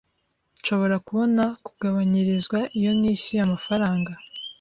Nshobora 0.59 0.95
kubona 1.07 1.43
kugabanyirizwa 1.65 2.59
iyo 2.77 2.91
nishyuye 2.99 3.41
amafaranga? 3.43 4.11